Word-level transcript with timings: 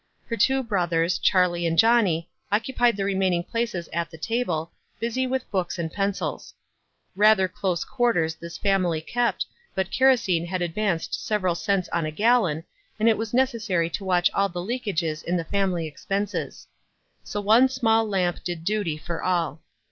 Her 0.25 0.35
two 0.35 0.63
brothers, 0.63 1.19
Charlie 1.19 1.67
and 1.67 1.77
Johnny, 1.77 2.27
occupied 2.51 2.97
the 2.97 3.05
remaining 3.05 3.43
places 3.43 3.87
at 3.93 4.09
the 4.09 4.17
table, 4.17 4.71
busy 4.99 5.27
with 5.27 5.51
books 5.51 5.77
and 5.77 5.93
pencils. 5.93 6.55
Rather 7.15 7.47
close 7.47 7.83
quarters 7.83 8.33
this 8.33 8.57
family 8.57 8.99
kept, 8.99 9.45
but 9.75 9.91
kerosene 9.91 10.47
had 10.47 10.63
advanced 10.63 11.23
several 11.23 11.53
cents 11.53 11.87
on 11.89 12.07
a 12.07 12.11
gallon, 12.11 12.63
and 12.99 13.07
it 13.09 13.15
was 13.19 13.31
necessary 13.31 13.91
to 13.91 14.03
watch 14.03 14.31
all 14.33 14.49
the 14.49 14.59
leakages 14.59 15.21
in 15.23 15.37
the 15.37 15.43
family 15.45 15.85
expenses. 15.85 16.65
So 17.23 17.39
one 17.39 17.69
small 17.69 18.03
lamp 18.09 18.43
did 18.43 18.63
duty 18.63 18.97
for 18.97 19.21
all. 19.21 19.61